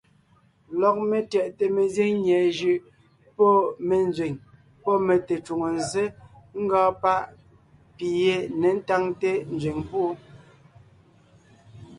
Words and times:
Lɔg 0.81 0.97
metyɛʼte 1.09 1.65
mezíŋ 1.75 2.11
nyɛ̀ɛ 2.23 2.47
jʉʼ, 2.57 2.79
pɔ́ 3.35 3.51
me 3.87 3.95
nzẅìŋ, 4.09 4.35
pɔ́ 4.83 4.95
me 5.05 5.13
tecwòŋo 5.27 5.67
nzsé 5.77 6.03
ngɔɔn 6.63 6.91
páʼ 7.03 7.21
pi 7.95 8.05
yé 8.23 8.35
ně 8.61 8.69
táŋte 8.87 9.29
nzẅìŋ 9.55 9.77
púʼu. 9.89 10.09